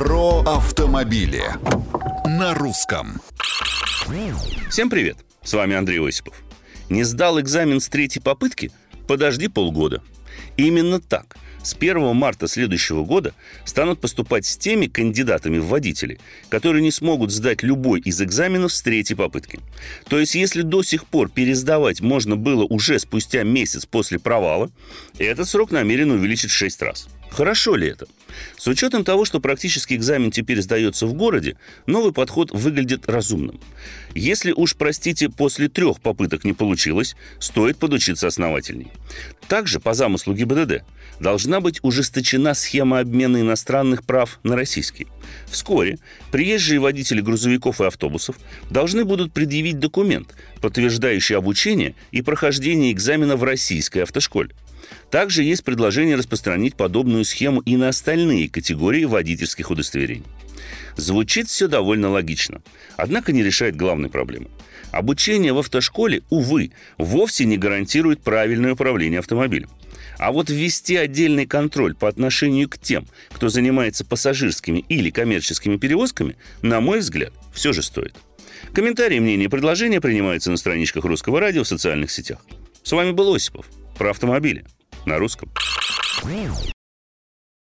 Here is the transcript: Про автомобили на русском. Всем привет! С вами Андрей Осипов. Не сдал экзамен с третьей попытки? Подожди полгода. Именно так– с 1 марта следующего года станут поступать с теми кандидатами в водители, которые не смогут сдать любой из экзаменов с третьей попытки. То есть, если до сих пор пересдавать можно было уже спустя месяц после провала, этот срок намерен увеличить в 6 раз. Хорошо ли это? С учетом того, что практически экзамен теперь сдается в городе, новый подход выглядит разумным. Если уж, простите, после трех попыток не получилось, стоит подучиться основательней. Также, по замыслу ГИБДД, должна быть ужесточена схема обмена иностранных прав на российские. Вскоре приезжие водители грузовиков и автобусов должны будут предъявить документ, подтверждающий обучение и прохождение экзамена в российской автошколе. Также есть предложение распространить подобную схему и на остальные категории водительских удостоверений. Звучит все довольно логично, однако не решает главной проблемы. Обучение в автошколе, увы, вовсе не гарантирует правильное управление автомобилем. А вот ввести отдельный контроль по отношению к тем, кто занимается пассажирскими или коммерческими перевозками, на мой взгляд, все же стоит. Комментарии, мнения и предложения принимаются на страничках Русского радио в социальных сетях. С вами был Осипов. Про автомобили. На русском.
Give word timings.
Про 0.00 0.40
автомобили 0.46 1.44
на 2.24 2.54
русском. 2.54 3.20
Всем 4.70 4.88
привет! 4.88 5.18
С 5.42 5.52
вами 5.52 5.76
Андрей 5.76 6.00
Осипов. 6.00 6.42
Не 6.88 7.04
сдал 7.04 7.38
экзамен 7.38 7.80
с 7.80 7.88
третьей 7.90 8.22
попытки? 8.22 8.72
Подожди 9.06 9.48
полгода. 9.48 10.02
Именно 10.56 11.00
так– 11.00 11.36
с 11.62 11.74
1 11.74 12.16
марта 12.16 12.48
следующего 12.48 13.04
года 13.04 13.34
станут 13.64 14.00
поступать 14.00 14.46
с 14.46 14.56
теми 14.56 14.86
кандидатами 14.86 15.58
в 15.58 15.66
водители, 15.66 16.18
которые 16.48 16.82
не 16.82 16.90
смогут 16.90 17.30
сдать 17.30 17.62
любой 17.62 18.00
из 18.00 18.20
экзаменов 18.22 18.72
с 18.72 18.80
третьей 18.80 19.16
попытки. 19.16 19.60
То 20.08 20.18
есть, 20.18 20.34
если 20.34 20.62
до 20.62 20.82
сих 20.82 21.06
пор 21.06 21.28
пересдавать 21.28 22.00
можно 22.00 22.36
было 22.36 22.64
уже 22.64 22.98
спустя 22.98 23.42
месяц 23.42 23.84
после 23.84 24.18
провала, 24.18 24.70
этот 25.18 25.48
срок 25.48 25.70
намерен 25.70 26.10
увеличить 26.10 26.50
в 26.50 26.54
6 26.54 26.82
раз. 26.82 27.08
Хорошо 27.30 27.76
ли 27.76 27.88
это? 27.88 28.06
С 28.56 28.66
учетом 28.66 29.04
того, 29.04 29.24
что 29.24 29.40
практически 29.40 29.94
экзамен 29.94 30.30
теперь 30.30 30.60
сдается 30.60 31.06
в 31.06 31.14
городе, 31.14 31.56
новый 31.86 32.12
подход 32.12 32.50
выглядит 32.52 33.08
разумным. 33.08 33.60
Если 34.14 34.52
уж, 34.52 34.76
простите, 34.76 35.28
после 35.28 35.68
трех 35.68 36.00
попыток 36.00 36.44
не 36.44 36.52
получилось, 36.52 37.16
стоит 37.38 37.78
подучиться 37.78 38.26
основательней. 38.26 38.92
Также, 39.48 39.80
по 39.80 39.94
замыслу 39.94 40.34
ГИБДД, 40.34 40.82
должна 41.20 41.60
быть 41.60 41.80
ужесточена 41.82 42.54
схема 42.54 43.00
обмена 43.00 43.40
иностранных 43.40 44.04
прав 44.04 44.40
на 44.42 44.56
российские. 44.56 45.08
Вскоре 45.46 45.98
приезжие 46.30 46.80
водители 46.80 47.20
грузовиков 47.20 47.80
и 47.80 47.84
автобусов 47.84 48.36
должны 48.70 49.04
будут 49.04 49.32
предъявить 49.32 49.78
документ, 49.78 50.34
подтверждающий 50.60 51.36
обучение 51.36 51.94
и 52.10 52.22
прохождение 52.22 52.92
экзамена 52.92 53.36
в 53.36 53.44
российской 53.44 54.00
автошколе. 54.00 54.50
Также 55.10 55.42
есть 55.42 55.64
предложение 55.64 56.16
распространить 56.16 56.76
подобную 56.76 57.24
схему 57.24 57.60
и 57.60 57.76
на 57.76 57.88
остальные 57.88 58.48
категории 58.48 59.04
водительских 59.04 59.70
удостоверений. 59.70 60.24
Звучит 60.96 61.48
все 61.48 61.68
довольно 61.68 62.10
логично, 62.10 62.62
однако 62.96 63.32
не 63.32 63.42
решает 63.42 63.76
главной 63.76 64.10
проблемы. 64.10 64.48
Обучение 64.90 65.52
в 65.52 65.58
автошколе, 65.58 66.22
увы, 66.30 66.72
вовсе 66.98 67.44
не 67.44 67.56
гарантирует 67.56 68.22
правильное 68.22 68.72
управление 68.72 69.20
автомобилем. 69.20 69.70
А 70.18 70.32
вот 70.32 70.50
ввести 70.50 70.96
отдельный 70.96 71.46
контроль 71.46 71.94
по 71.94 72.08
отношению 72.08 72.68
к 72.68 72.78
тем, 72.78 73.06
кто 73.30 73.48
занимается 73.48 74.04
пассажирскими 74.04 74.84
или 74.88 75.10
коммерческими 75.10 75.76
перевозками, 75.76 76.36
на 76.60 76.80
мой 76.80 76.98
взгляд, 76.98 77.32
все 77.52 77.72
же 77.72 77.82
стоит. 77.82 78.14
Комментарии, 78.74 79.18
мнения 79.18 79.46
и 79.46 79.48
предложения 79.48 80.00
принимаются 80.00 80.50
на 80.50 80.56
страничках 80.56 81.04
Русского 81.04 81.40
радио 81.40 81.64
в 81.64 81.68
социальных 81.68 82.10
сетях. 82.10 82.44
С 82.82 82.92
вами 82.92 83.12
был 83.12 83.34
Осипов. 83.34 83.66
Про 84.00 84.08
автомобили. 84.12 84.64
На 85.04 85.18
русском. 85.18 85.50